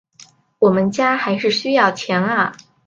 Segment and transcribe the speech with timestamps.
[0.57, 2.57] 我们家还是需要钱啊